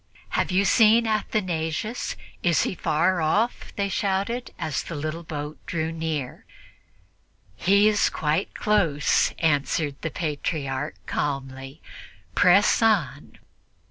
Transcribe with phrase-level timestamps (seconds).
[0.29, 2.15] "Have you seen Athanasius?
[2.41, 6.43] Is he far off?" they shouted, as the little boat drew near.
[7.55, 11.83] "He is quite close," answered the Patriarch calmly;
[12.33, 13.37] "press on."